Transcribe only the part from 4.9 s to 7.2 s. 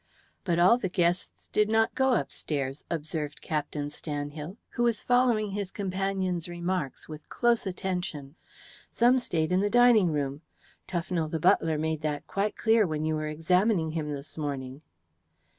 following his companion's remarks